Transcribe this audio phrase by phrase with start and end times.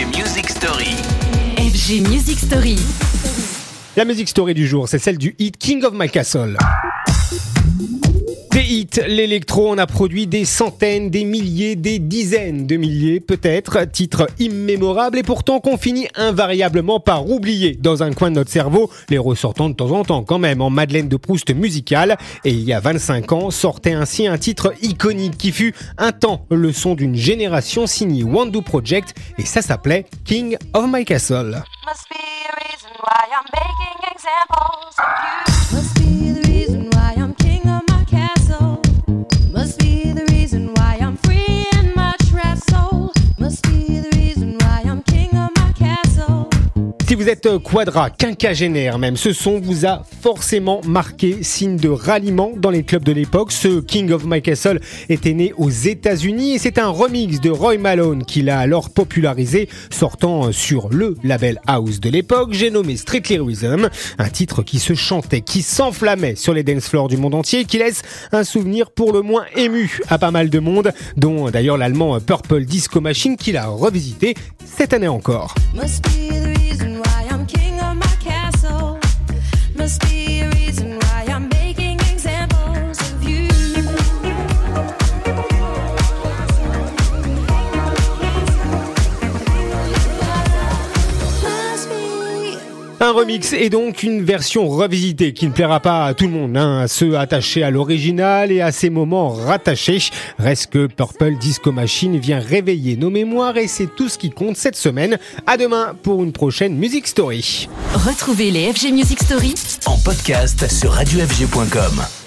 [0.00, 0.96] FG Music Story.
[1.58, 2.76] FG Music Story.
[3.98, 6.56] La musique story du jour, c'est celle du hit King of My Castle.
[8.58, 14.26] Hits, l'électro en a produit des centaines, des milliers, des dizaines de milliers peut-être, titres
[14.38, 19.18] immémorables et pourtant qu'on finit invariablement par oublier dans un coin de notre cerveau, les
[19.18, 22.16] ressortant de temps en temps quand même en Madeleine de Proust musicale.
[22.44, 26.46] Et il y a 25 ans sortait ainsi un titre iconique qui fut un temps
[26.50, 31.62] le son d'une génération signé Wandu Project et ça s'appelait King of My Castle.
[47.10, 52.52] Si vous êtes quadra, quinquagénaire même, ce son vous a forcément marqué, signe de ralliement
[52.56, 53.50] dans les clubs de l'époque.
[53.50, 54.78] Ce King of My Castle
[55.08, 59.68] était né aux États-Unis et c'est un remix de Roy Malone qui l'a alors popularisé,
[59.90, 64.94] sortant sur le label house de l'époque, j'ai nommé Strictly Rhythm, un titre qui se
[64.94, 69.12] chantait, qui s'enflammait sur les dance floors du monde entier, qui laisse un souvenir pour
[69.12, 73.50] le moins ému à pas mal de monde, dont d'ailleurs l'allemand Purple Disco Machine qui
[73.50, 75.56] l'a revisité cette année encore.
[93.02, 96.54] Un remix et donc une version revisitée qui ne plaira pas à tout le monde,
[96.56, 100.10] hein, à ceux attachés à l'original et à ces moments rattachés.
[100.38, 104.58] Reste que Purple Disco Machine vient réveiller nos mémoires et c'est tout ce qui compte
[104.58, 105.18] cette semaine.
[105.46, 107.70] À demain pour une prochaine Music Story.
[107.94, 109.54] Retrouvez les FG Music Story
[109.86, 112.19] En podcast sur radiofg.com.